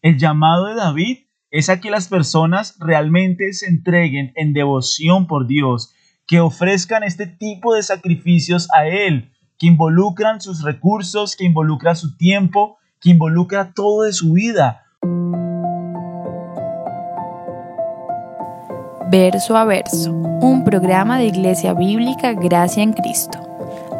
[0.00, 1.18] El llamado de David
[1.50, 5.92] es a que las personas realmente se entreguen en devoción por Dios,
[6.26, 12.16] que ofrezcan este tipo de sacrificios a Él, que involucran sus recursos, que involucra su
[12.16, 14.84] tiempo, que involucra todo de su vida.
[19.10, 23.40] Verso a verso, un programa de Iglesia Bíblica Gracia en Cristo.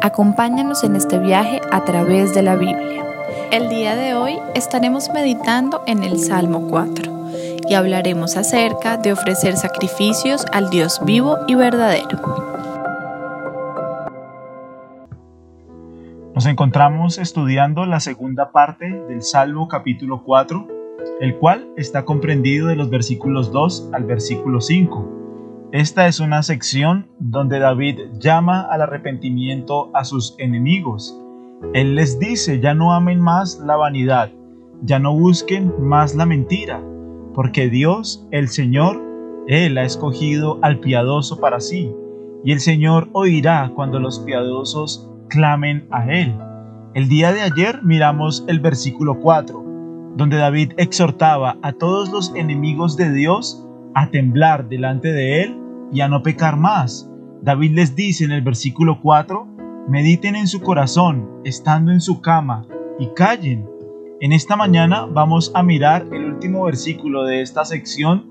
[0.01, 3.08] Acompáñanos en este viaje a través de la Biblia.
[3.51, 7.31] El día de hoy estaremos meditando en el Salmo 4
[7.67, 12.19] y hablaremos acerca de ofrecer sacrificios al Dios vivo y verdadero.
[16.33, 20.67] Nos encontramos estudiando la segunda parte del Salmo capítulo 4,
[21.19, 25.69] el cual está comprendido de los versículos 2 al versículo 5.
[25.71, 31.15] Esta es una sección donde David llama al arrepentimiento a sus enemigos.
[31.73, 34.31] Él les dice, ya no amen más la vanidad,
[34.81, 36.81] ya no busquen más la mentira,
[37.33, 38.99] porque Dios, el Señor,
[39.47, 41.91] Él ha escogido al piadoso para sí,
[42.43, 46.33] y el Señor oirá cuando los piadosos clamen a Él.
[46.95, 49.63] El día de ayer miramos el versículo 4,
[50.15, 55.57] donde David exhortaba a todos los enemigos de Dios a temblar delante de Él
[55.91, 57.11] y a no pecar más.
[57.41, 59.47] David les dice en el versículo 4,
[59.89, 62.67] mediten en su corazón, estando en su cama,
[62.99, 63.67] y callen,
[64.21, 68.29] en esta mañana vamos a mirar el último versículo de esta sección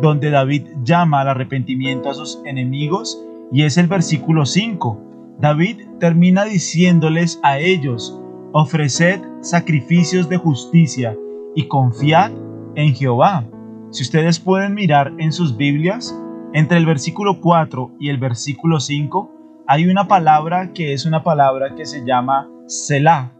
[0.00, 5.36] donde David llama al arrepentimiento a sus enemigos y es el versículo 5.
[5.40, 8.18] David termina diciéndoles a ellos,
[8.52, 11.16] ofreced sacrificios de justicia
[11.54, 12.30] y confiad
[12.76, 13.44] en Jehová.
[13.90, 16.16] Si ustedes pueden mirar en sus Biblias,
[16.52, 19.33] entre el versículo 4 y el versículo 5
[19.66, 23.32] hay una palabra que es una palabra que se llama Selah.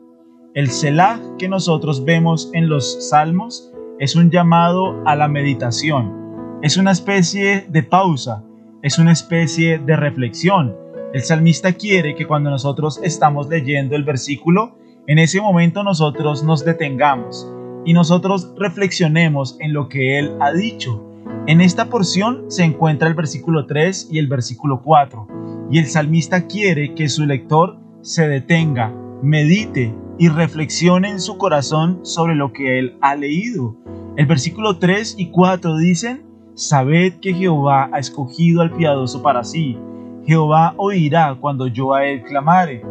[0.55, 6.77] El Selah que nosotros vemos en los salmos es un llamado a la meditación, es
[6.77, 8.43] una especie de pausa,
[8.83, 10.75] es una especie de reflexión.
[11.13, 16.65] El salmista quiere que cuando nosotros estamos leyendo el versículo, en ese momento nosotros nos
[16.65, 17.47] detengamos
[17.85, 21.05] y nosotros reflexionemos en lo que él ha dicho.
[21.47, 25.44] En esta porción se encuentra el versículo 3 y el versículo 4,
[25.75, 31.99] y el salmista quiere que su lector se detenga, medite y reflexione en su corazón
[32.05, 33.75] sobre lo que él ha leído.
[34.17, 36.23] El versículo 3 y 4 dicen,
[36.55, 39.77] Sabed que Jehová ha escogido al piadoso para sí.
[40.25, 42.85] Jehová oirá cuando yo a él clamare.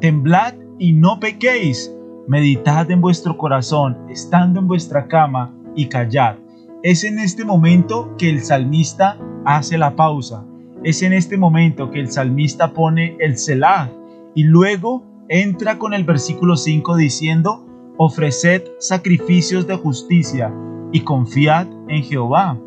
[0.00, 1.92] Temblad y no pequéis.
[2.28, 6.36] Meditad en vuestro corazón, estando en vuestra cama, y callad.
[6.84, 10.44] Es en este momento que el salmista hace la pausa.
[10.84, 13.90] Es en este momento que el salmista pone el selah
[14.34, 17.66] y luego entra con el versículo 5 diciendo,
[17.96, 20.54] ofreced sacrificios de justicia
[20.92, 22.58] y confiad en Jehová.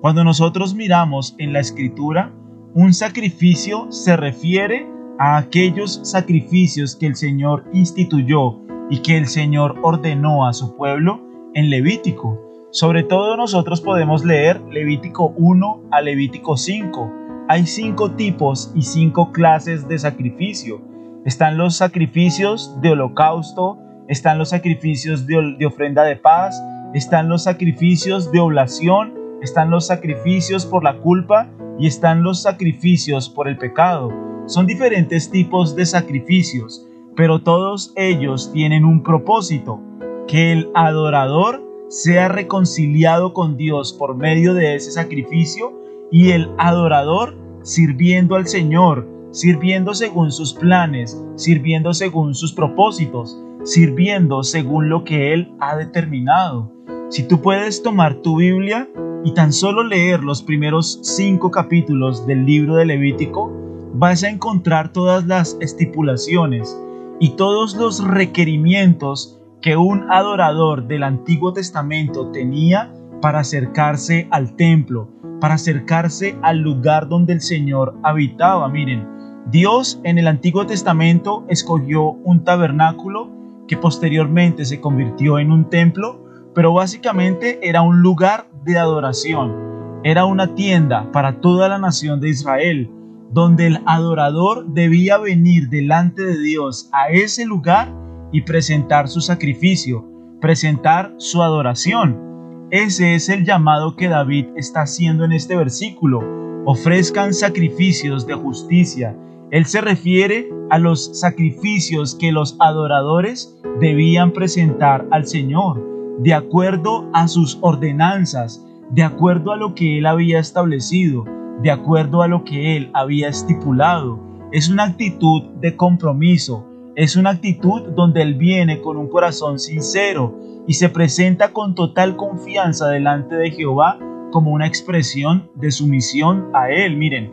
[0.00, 2.32] Cuando nosotros miramos en la escritura,
[2.74, 9.78] un sacrificio se refiere a aquellos sacrificios que el Señor instituyó y que el Señor
[9.82, 11.20] ordenó a su pueblo
[11.54, 12.40] en Levítico.
[12.70, 17.27] Sobre todo nosotros podemos leer Levítico 1 a Levítico 5.
[17.48, 20.82] Hay cinco tipos y cinco clases de sacrificio
[21.28, 23.76] están los sacrificios de holocausto,
[24.08, 26.58] están los sacrificios de, ofrenda de paz,
[26.94, 33.28] están los sacrificios de oblación, están los sacrificios por la culpa y están los sacrificios
[33.28, 34.10] por el pecado.
[34.46, 39.82] Son diferentes tipos de sacrificios, pero todos ellos tienen un propósito,
[40.26, 45.77] que el adorador sea reconciliado con Dios por medio de ese sacrificio
[46.10, 54.42] y el adorador sirviendo al Señor sirviendo según sus planes, sirviendo según sus propósitos, sirviendo
[54.42, 56.72] según lo que Él ha determinado.
[57.10, 58.88] Si tú puedes tomar tu Biblia
[59.24, 63.52] y tan solo leer los primeros cinco capítulos del libro de Levítico,
[63.94, 66.76] vas a encontrar todas las estipulaciones
[67.20, 75.08] y todos los requerimientos que un adorador del Antiguo Testamento tenía para acercarse al templo,
[75.40, 78.68] para acercarse al lugar donde el Señor habitaba.
[78.68, 79.06] Miren,
[79.50, 83.30] Dios en el Antiguo Testamento escogió un tabernáculo
[83.66, 86.24] que posteriormente se convirtió en un templo,
[86.54, 90.00] pero básicamente era un lugar de adoración.
[90.04, 92.90] Era una tienda para toda la nación de Israel,
[93.30, 97.92] donde el adorador debía venir delante de Dios a ese lugar
[98.32, 100.06] y presentar su sacrificio,
[100.40, 102.27] presentar su adoración.
[102.70, 106.20] Ese es el llamado que David está haciendo en este versículo.
[106.66, 109.16] Ofrezcan sacrificios de justicia
[109.50, 115.86] él se refiere a los sacrificios que los adoradores debían presentar al Señor.
[116.20, 121.24] de acuerdo a sus ordenanzas, de acuerdo a lo que él había establecido,
[121.62, 124.18] de acuerdo a lo que él había estipulado.
[124.50, 126.66] Es una actitud de compromiso,
[126.96, 130.34] es una actitud donde él viene con un corazón sincero
[130.68, 133.98] y se presenta con total confianza delante de Jehová
[134.30, 136.96] como una expresión de sumisión a él.
[136.96, 137.32] Miren,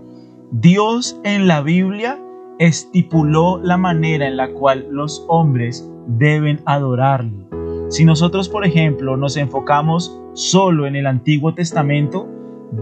[0.52, 2.20] Dios en la Biblia
[2.60, 7.46] estipuló la manera en la cual los hombres deben adorarle.
[7.90, 12.28] Si nosotros, por ejemplo, nos enfocamos solo en el Antiguo Testamento,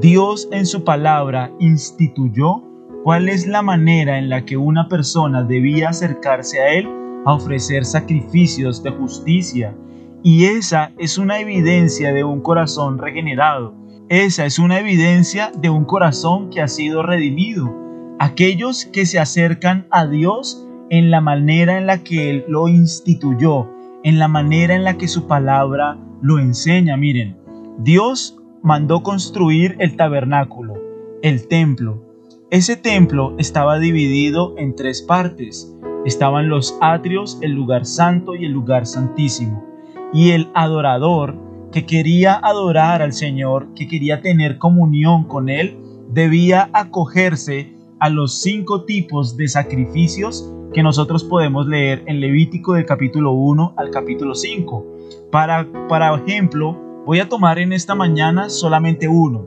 [0.02, 2.64] Dios en su palabra instituyó
[3.04, 6.88] cuál es la manera en la que una persona debía acercarse a Él
[7.26, 9.76] a ofrecer sacrificios de justicia.
[10.26, 13.76] Y esa es una evidencia de un corazón regenerado.
[14.08, 17.76] Esa es una evidencia de un corazón que ha sido redimido.
[18.20, 23.70] Aquellos que se acercan a Dios en la manera en la que Él lo instituyó,
[24.04, 26.96] en la manera en la que su palabra lo enseña.
[26.96, 27.36] Miren,
[27.80, 30.76] Dios mandó construir el tabernáculo,
[31.22, 32.02] el templo.
[32.50, 35.76] Ese templo estaba dividido en tres partes.
[36.06, 39.73] Estaban los atrios, el lugar santo y el lugar santísimo.
[40.14, 41.36] Y el adorador
[41.72, 45.80] que quería adorar al Señor, que quería tener comunión con Él,
[46.10, 52.86] debía acogerse a los cinco tipos de sacrificios que nosotros podemos leer en Levítico del
[52.86, 54.86] capítulo 1 al capítulo 5.
[55.32, 59.46] Para, para ejemplo, Voy a tomar en esta mañana solamente uno,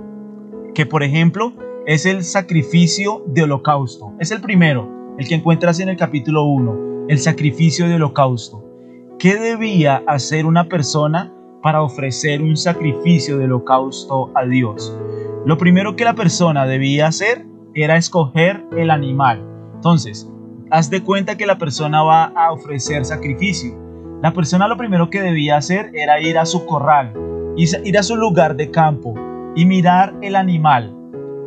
[0.75, 1.55] que por ejemplo
[1.87, 4.13] es el sacrificio de holocausto.
[4.21, 8.63] Es el primero, el que encuentras en el capítulo 1, el sacrificio de holocausto.
[9.19, 11.33] ¿Qué debía hacer una persona
[11.63, 14.95] para ofrecer un sacrificio de holocausto a Dios?
[15.47, 19.43] Lo primero que la persona debía hacer era escoger el animal.
[19.75, 20.31] Entonces,
[20.71, 23.75] haz de cuenta que la persona va a ofrecer sacrificio.
[24.23, 27.15] La persona lo primero que debía hacer era ir a su corral,
[27.57, 29.15] ir a su lugar de campo
[29.55, 30.95] y mirar el animal.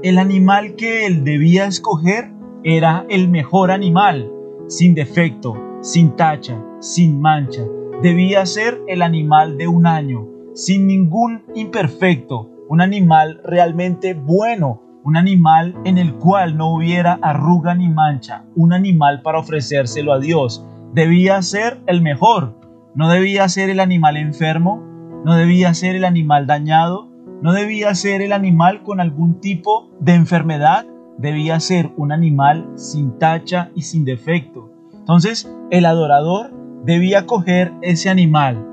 [0.01, 2.31] El animal que él debía escoger
[2.63, 4.27] era el mejor animal,
[4.67, 7.61] sin defecto, sin tacha, sin mancha.
[8.01, 15.17] Debía ser el animal de un año, sin ningún imperfecto, un animal realmente bueno, un
[15.17, 20.65] animal en el cual no hubiera arruga ni mancha, un animal para ofrecérselo a Dios.
[20.93, 22.55] Debía ser el mejor,
[22.95, 24.83] no debía ser el animal enfermo,
[25.25, 27.09] no debía ser el animal dañado,
[27.41, 30.85] no debía ser el animal con algún tipo de enfermedad,
[31.17, 34.69] debía ser un animal sin tacha y sin defecto.
[34.93, 38.65] Entonces el adorador debía coger ese animal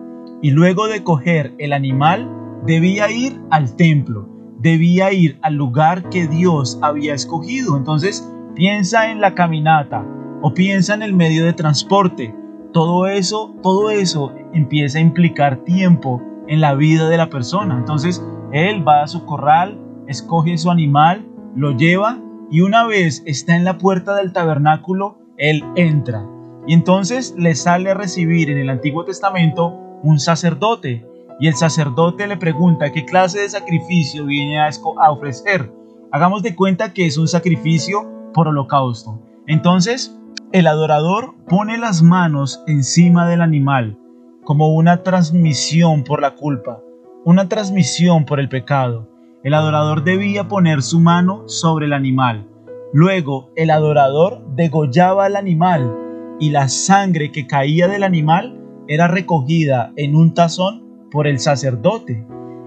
[0.42, 2.30] y luego de coger el animal
[2.66, 7.76] debía ir al templo, debía ir al lugar que Dios había escogido.
[7.76, 10.04] Entonces piensa en la caminata
[10.42, 12.34] o piensa en el medio de transporte.
[12.72, 17.76] Todo eso, todo eso empieza a implicar tiempo en la vida de la persona.
[17.76, 22.20] Entonces, él va a su corral, escoge su animal, lo lleva
[22.50, 26.24] y una vez está en la puerta del tabernáculo, él entra.
[26.66, 29.72] Y entonces le sale a recibir en el Antiguo Testamento
[30.02, 31.06] un sacerdote.
[31.38, 34.70] Y el sacerdote le pregunta qué clase de sacrificio viene a,
[35.10, 35.70] ofrecer.
[36.10, 39.20] Hagamos de cuenta que es un sacrificio por holocausto.
[39.46, 40.18] Entonces,
[40.52, 43.98] el adorador pone las manos encima del animal
[44.44, 46.80] como una transmisión por la culpa,
[47.24, 49.08] una transmisión por el pecado.
[49.42, 52.48] El adorador debía poner su mano sobre el animal.
[52.92, 56.05] Luego el adorador degollaba al animal
[56.38, 62.26] y la sangre que caía del animal era recogida en un tazón por el sacerdote.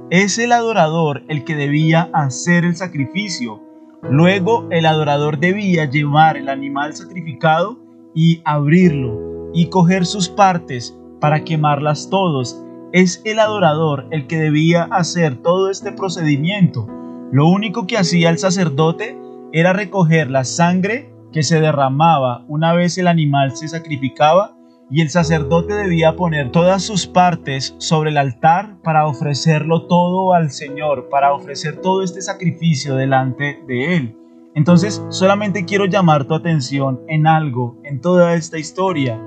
[0.09, 3.61] Es el adorador el que debía hacer el sacrificio.
[4.01, 7.79] Luego el adorador debía llevar el animal sacrificado
[8.15, 12.63] y abrirlo y coger sus partes para quemarlas todos.
[12.91, 16.88] Es el adorador el que debía hacer todo este procedimiento.
[17.31, 19.15] Lo único que hacía el sacerdote
[19.53, 24.55] era recoger la sangre que se derramaba una vez el animal se sacrificaba
[24.91, 30.50] y el sacerdote debía poner todas sus partes sobre el altar para ofrecerlo todo al
[30.50, 34.17] Señor, para ofrecer todo este sacrificio delante de Él.
[34.55, 39.21] Entonces solamente quiero llamar tu atención en algo en toda esta historia,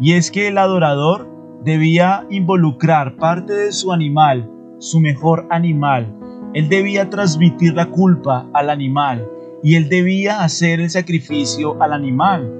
[0.00, 1.28] y es que el adorador
[1.62, 6.16] debía involucrar parte de su animal, su mejor animal.
[6.54, 9.28] Él debía transmitir la culpa al animal
[9.62, 12.52] y él debía hacer el sacrificio al animal.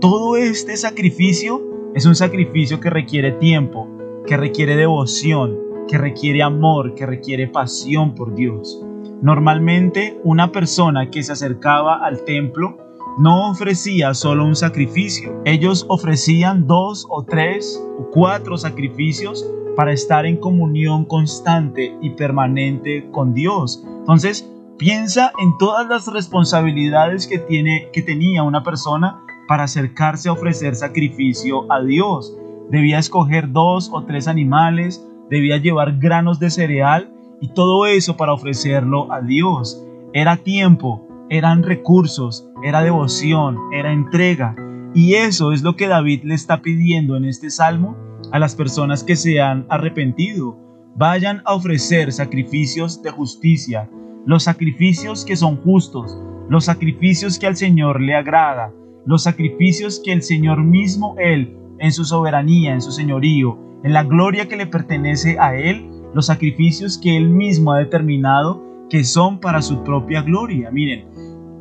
[0.00, 1.62] Todo este sacrificio
[1.94, 3.88] es un sacrificio que requiere tiempo,
[4.26, 5.56] que requiere devoción,
[5.88, 8.84] que requiere amor, que requiere pasión por Dios.
[9.22, 12.76] Normalmente una persona que se acercaba al templo
[13.18, 20.24] no ofrecía solo un sacrificio, ellos ofrecían dos o tres o cuatro sacrificios para estar
[20.26, 23.82] en comunión constante y permanente con Dios.
[24.00, 30.32] Entonces, piensa en todas las responsabilidades que, tiene, que tenía una persona para acercarse a
[30.32, 32.36] ofrecer sacrificio a Dios.
[32.70, 38.32] Debía escoger dos o tres animales, debía llevar granos de cereal y todo eso para
[38.32, 39.84] ofrecerlo a Dios.
[40.12, 44.54] Era tiempo, eran recursos, era devoción, era entrega.
[44.94, 47.96] Y eso es lo que David le está pidiendo en este salmo
[48.32, 50.56] a las personas que se han arrepentido.
[50.94, 53.88] Vayan a ofrecer sacrificios de justicia,
[54.28, 56.14] los sacrificios que son justos,
[56.50, 58.74] los sacrificios que al Señor le agrada,
[59.06, 64.04] los sacrificios que el Señor mismo, Él, en su soberanía, en su señorío, en la
[64.04, 69.40] gloria que le pertenece a Él, los sacrificios que Él mismo ha determinado que son
[69.40, 70.70] para su propia gloria.
[70.70, 71.06] Miren,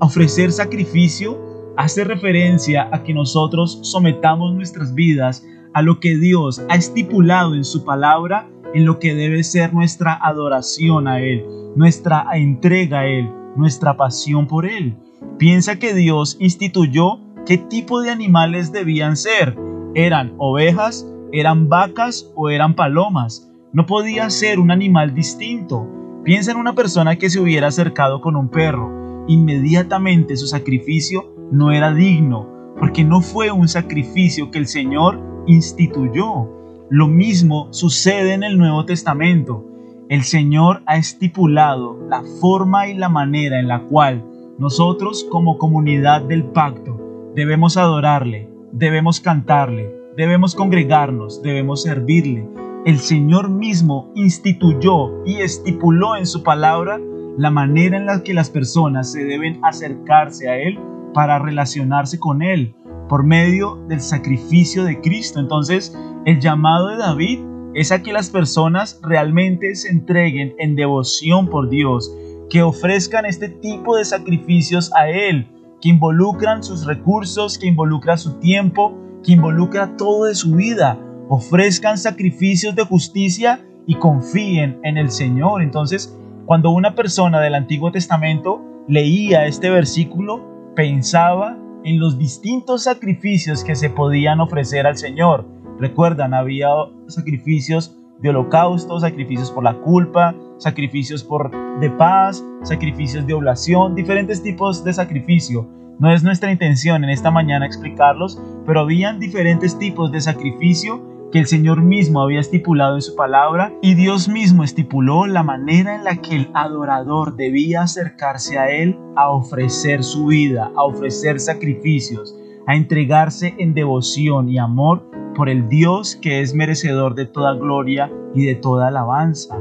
[0.01, 1.39] ofrecer sacrificio
[1.77, 5.41] hace referencia a que nosotros sometamos nuestras vidas
[5.74, 10.13] a lo que Dios ha estipulado en su palabra, en lo que debe ser nuestra
[10.13, 11.45] adoración a Él,
[11.75, 14.95] nuestra entrega a Él, nuestra pasión por Él.
[15.38, 19.57] Piensa que Dios instituyó qué tipo de animales debían ser.
[19.95, 23.50] ¿Eran ovejas, eran vacas o eran palomas?
[23.74, 25.88] No podía ser un animal distinto.
[26.24, 29.25] Piensa en una persona que se hubiera acercado con un perro.
[29.27, 32.47] Inmediatamente su sacrificio no era digno,
[32.79, 36.56] porque no fue un sacrificio que el Señor instituyó.
[36.89, 39.65] Lo mismo sucede en el Nuevo Testamento.
[40.08, 44.24] El Señor ha estipulado la forma y la manera en la cual
[44.58, 46.98] nosotros como comunidad del pacto
[47.36, 52.48] debemos adorarle, debemos cantarle, debemos congregarnos, debemos servirle.
[52.86, 57.01] El Señor mismo instituyó y estipuló en su palabra
[57.38, 60.79] la manera en la que las personas se deben acercarse a Él
[61.13, 62.74] para relacionarse con Él
[63.10, 65.39] por medio del sacrificio de Cristo.
[65.39, 67.39] Entonces, el llamado de David
[67.74, 72.13] es a que las personas realmente se entreguen en devoción por Dios,
[72.50, 75.48] que ofrezcan este tipo de sacrificios a Él,
[75.79, 78.93] que involucran sus recursos, que involucra su tiempo,
[79.24, 81.00] que involucra todo de su vida.
[81.29, 85.62] Ofrezcan sacrificios de justicia y confíen en el Señor.
[85.62, 86.13] Entonces,
[86.46, 93.77] cuando una persona del Antiguo Testamento leía este versículo, pensaba en los distintos sacrificios que
[93.77, 95.46] se podían ofrecer al Señor.
[95.79, 96.69] Recuerdan, había
[97.07, 104.41] sacrificios de holocausto, sacrificios por la culpa, sacrificios por de paz, sacrificios de oblación, diferentes
[104.41, 105.67] tipos de sacrificio.
[106.00, 111.39] No es nuestra intención en esta mañana explicarlos, pero habían diferentes tipos de sacrificio que
[111.39, 116.03] el Señor mismo había estipulado en su palabra y Dios mismo estipuló la manera en
[116.03, 122.37] la que el adorador debía acercarse a Él a ofrecer su vida, a ofrecer sacrificios,
[122.67, 128.12] a entregarse en devoción y amor por el Dios que es merecedor de toda gloria
[128.36, 129.57] y de toda alabanza.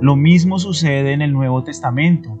[0.00, 2.38] Lo mismo sucede en el Nuevo Testamento.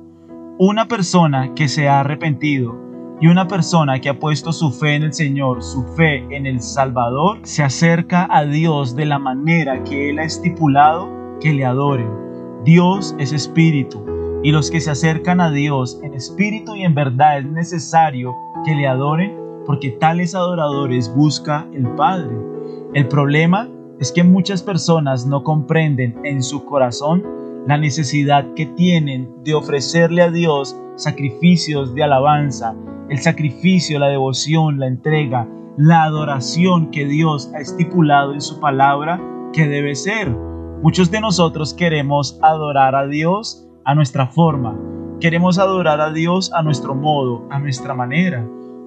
[0.58, 2.78] Una persona que se ha arrepentido
[3.20, 6.60] y una persona que ha puesto su fe en el Señor, su fe en el
[6.60, 11.08] Salvador, se acerca a Dios de la manera que Él ha estipulado
[11.40, 12.10] que le adoren.
[12.64, 14.04] Dios es espíritu
[14.42, 18.74] y los que se acercan a Dios en espíritu y en verdad es necesario que
[18.74, 22.36] le adoren porque tales adoradores busca el Padre.
[22.94, 27.24] El problema es que muchas personas no comprenden en su corazón
[27.66, 32.74] la necesidad que tienen de ofrecerle a Dios sacrificios de alabanza,
[33.08, 39.20] el sacrificio, la devoción, la entrega, la adoración que Dios ha estipulado en su palabra
[39.52, 40.30] que debe ser.
[40.82, 44.76] Muchos de nosotros queremos adorar a Dios a nuestra forma,
[45.20, 48.44] queremos adorar a Dios a nuestro modo, a nuestra manera.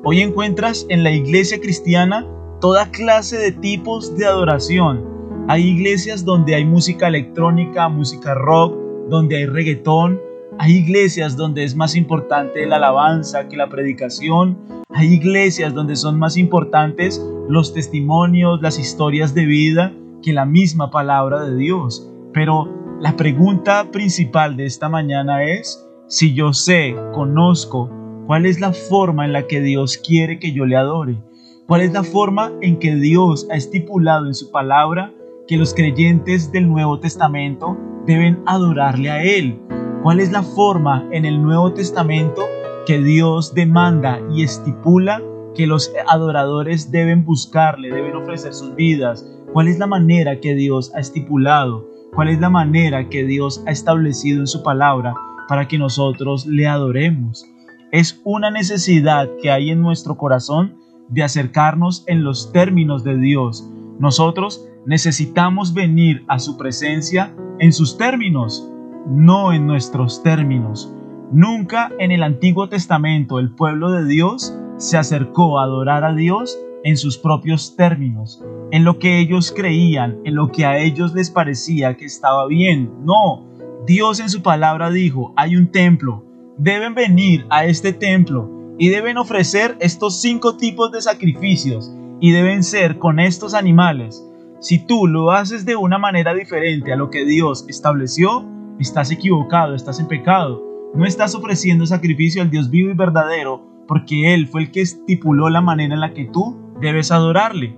[0.08, 2.28] Hoy encuentras en la iglesia cristiana
[2.62, 5.04] toda clase de tipos de adoración.
[5.48, 8.78] Hay iglesias donde hay música electrónica, música rock,
[9.10, 10.22] donde hay reggaetón.
[10.60, 14.60] Hay iglesias donde es más importante la alabanza que la predicación.
[14.94, 17.20] Hay iglesias donde son más importantes
[17.50, 22.08] los testimonios, las historias de vida que la misma palabra de Dios.
[22.32, 22.70] Pero
[23.02, 27.90] la pregunta principal de esta mañana es si yo sé, conozco
[28.28, 31.22] ¿Cuál es la forma en la que Dios quiere que yo le adore?
[31.68, 35.14] ¿Cuál es la forma en que Dios ha estipulado en su palabra
[35.48, 37.78] que los creyentes del Nuevo Testamento
[38.08, 39.62] deben adorarle a Él?
[40.02, 42.48] ¿Cuál es la forma en el Nuevo Testamento
[42.88, 45.22] que Dios demanda y estipula
[45.54, 49.24] que los adoradores deben buscarle, deben ofrecer sus vidas?
[49.54, 51.88] ¿Cuál es la manera que Dios ha estipulado?
[52.16, 55.14] ¿Cuál es la manera que Dios ha establecido en su palabra
[55.48, 57.52] para que nosotros le adoremos?
[57.96, 60.76] Es una necesidad que hay en nuestro corazón
[61.08, 63.72] de acercarnos en los términos de Dios.
[64.00, 68.70] Nosotros necesitamos venir a su presencia en sus términos,
[69.08, 70.94] no en nuestros términos.
[71.32, 76.60] Nunca en el Antiguo Testamento el pueblo de Dios se acercó a adorar a Dios
[76.84, 81.32] en sus propios términos, en lo que ellos creían, en lo que a ellos les
[81.32, 82.92] parecía que estaba bien.
[83.06, 83.48] No,
[83.88, 86.25] Dios en su palabra dijo, hay un templo,
[86.58, 92.64] deben venir a este templo y deben ofrecer estos cinco tipos de sacrificios y deben
[92.64, 94.26] ser con estos animales.
[94.60, 98.46] Si tú lo haces de una manera diferente a lo que Dios estableció,
[98.80, 100.64] estás equivocado, estás en pecado.
[100.94, 105.50] No estás ofreciendo sacrificio al Dios vivo y verdadero porque Él fue el que estipuló
[105.50, 107.78] la manera en la que tú debes adorarle.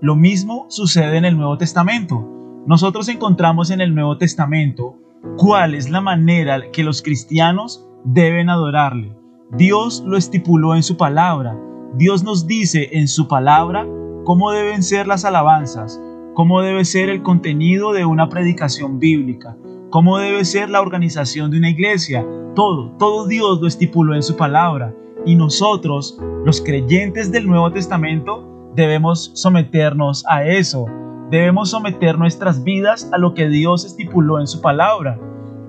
[0.00, 2.28] Lo mismo sucede en el Nuevo Testamento.
[2.66, 4.96] Nosotros encontramos en el Nuevo Testamento
[5.36, 9.16] cuál es la manera que los cristianos deben adorarle.
[9.56, 11.58] Dios lo estipuló en su palabra.
[11.96, 13.86] Dios nos dice en su palabra
[14.24, 16.00] cómo deben ser las alabanzas,
[16.34, 19.56] cómo debe ser el contenido de una predicación bíblica,
[19.90, 22.26] cómo debe ser la organización de una iglesia.
[22.54, 24.94] Todo, todo Dios lo estipuló en su palabra.
[25.26, 30.86] Y nosotros, los creyentes del Nuevo Testamento, debemos someternos a eso.
[31.30, 35.18] Debemos someter nuestras vidas a lo que Dios estipuló en su palabra.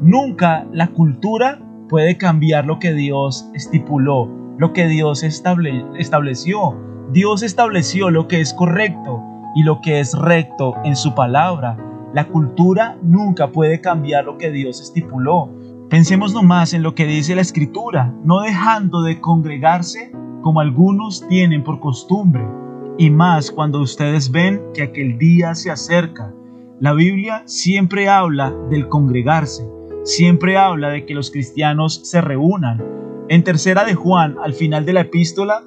[0.01, 6.75] Nunca la cultura puede cambiar lo que Dios estipuló, lo que Dios estableció.
[7.11, 9.21] Dios estableció lo que es correcto
[9.55, 11.77] y lo que es recto en su palabra.
[12.13, 15.49] La cultura nunca puede cambiar lo que Dios estipuló.
[15.89, 20.11] Pensemos nomás en lo que dice la escritura, no dejando de congregarse
[20.41, 22.45] como algunos tienen por costumbre,
[22.97, 26.33] y más cuando ustedes ven que aquel día se acerca.
[26.79, 29.74] La Biblia siempre habla del congregarse
[30.05, 32.81] siempre habla de que los cristianos se reúnan.
[33.27, 35.63] En tercera de Juan, al final de la epístola,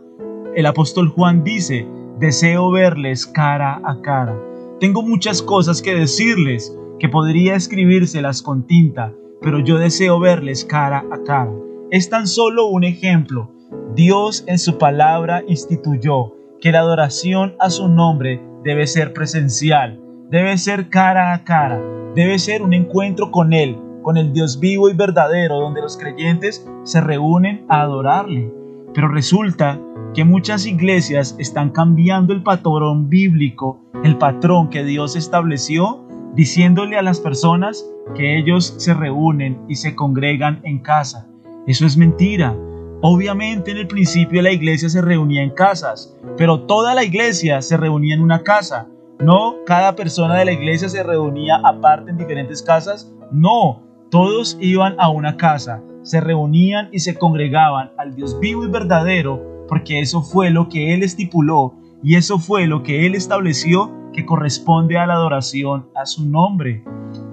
[0.54, 1.87] el apóstol Juan dice,
[2.18, 4.38] deseo verles cara a cara.
[4.78, 11.04] Tengo muchas cosas que decirles, que podría escribírselas con tinta, pero yo deseo verles cara
[11.11, 11.52] a cara.
[11.90, 13.51] Es tan solo un ejemplo.
[13.96, 20.57] Dios en su palabra instituyó que la adoración a su nombre debe ser presencial, debe
[20.59, 21.81] ser cara a cara,
[22.14, 26.66] debe ser un encuentro con Él, con el Dios vivo y verdadero, donde los creyentes
[26.84, 28.52] se reúnen a adorarle.
[28.94, 29.80] Pero resulta
[30.14, 37.02] que muchas iglesias están cambiando el patrón bíblico, el patrón que Dios estableció, diciéndole a
[37.02, 37.84] las personas
[38.14, 41.26] que ellos se reúnen y se congregan en casa.
[41.66, 42.56] Eso es mentira.
[43.00, 47.76] Obviamente en el principio la iglesia se reunía en casas, pero toda la iglesia se
[47.76, 48.88] reunía en una casa.
[49.20, 53.12] No cada persona de la iglesia se reunía aparte en diferentes casas.
[53.30, 58.71] No, todos iban a una casa, se reunían y se congregaban al Dios vivo y
[58.71, 63.92] verdadero, porque eso fue lo que Él estipuló y eso fue lo que Él estableció
[64.12, 66.83] que corresponde a la adoración a su nombre.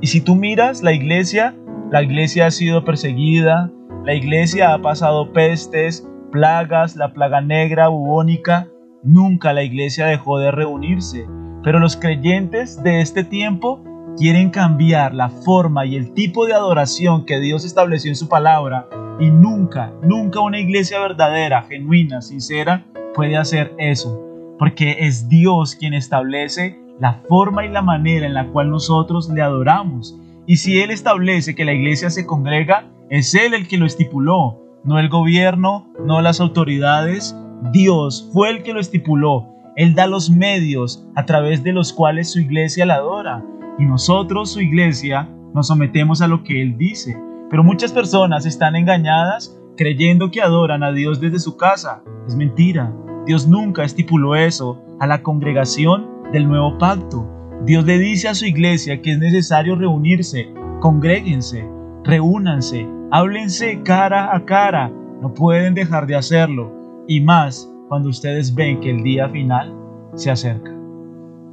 [0.01, 1.55] Y si tú miras la iglesia,
[1.91, 3.71] la iglesia ha sido perseguida,
[4.03, 8.67] la iglesia ha pasado pestes, plagas, la plaga negra, bubónica,
[9.03, 11.25] nunca la iglesia dejó de reunirse.
[11.63, 13.81] Pero los creyentes de este tiempo
[14.17, 18.87] quieren cambiar la forma y el tipo de adoración que Dios estableció en su palabra
[19.19, 24.21] y nunca, nunca una iglesia verdadera, genuina, sincera puede hacer eso,
[24.57, 29.41] porque es Dios quien establece la forma y la manera en la cual nosotros le
[29.41, 30.17] adoramos.
[30.45, 34.61] Y si Él establece que la iglesia se congrega, es Él el que lo estipuló,
[34.83, 37.35] no el gobierno, no las autoridades,
[37.71, 39.47] Dios fue el que lo estipuló.
[39.75, 43.43] Él da los medios a través de los cuales su iglesia la adora
[43.77, 47.17] y nosotros, su iglesia, nos sometemos a lo que Él dice.
[47.49, 52.03] Pero muchas personas están engañadas creyendo que adoran a Dios desde su casa.
[52.27, 52.93] Es mentira.
[53.25, 57.29] Dios nunca estipuló eso a la congregación del nuevo pacto.
[57.65, 61.67] Dios le dice a su iglesia que es necesario reunirse, congréguense,
[62.03, 64.91] reúnanse, háblense cara a cara.
[65.21, 66.71] No pueden dejar de hacerlo.
[67.07, 69.73] Y más cuando ustedes ven que el día final
[70.15, 70.74] se acerca.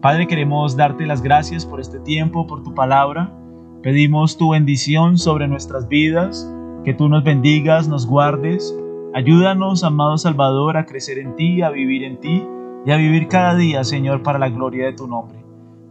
[0.02, 3.32] Padre, queremos darte las gracias por este tiempo, por tu palabra.
[3.84, 6.52] Pedimos tu bendición sobre nuestras vidas,
[6.84, 8.76] que tú nos bendigas, nos guardes.
[9.14, 12.44] Ayúdanos, amado Salvador, a crecer en ti, a vivir en ti
[12.84, 15.38] y a vivir cada día, Señor, para la gloria de tu nombre.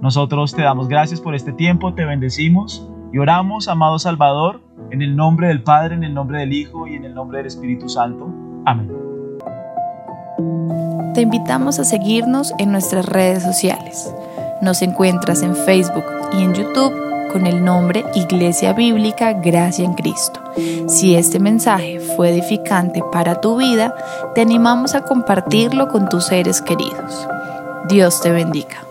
[0.01, 5.15] Nosotros te damos gracias por este tiempo, te bendecimos y oramos, amado Salvador, en el
[5.15, 8.27] nombre del Padre, en el nombre del Hijo y en el nombre del Espíritu Santo.
[8.65, 9.00] Amén.
[11.13, 14.13] Te invitamos a seguirnos en nuestras redes sociales.
[14.61, 16.93] Nos encuentras en Facebook y en YouTube
[17.33, 20.41] con el nombre Iglesia Bíblica Gracia en Cristo.
[20.87, 23.93] Si este mensaje fue edificante para tu vida,
[24.35, 27.27] te animamos a compartirlo con tus seres queridos.
[27.89, 28.90] Dios te bendiga.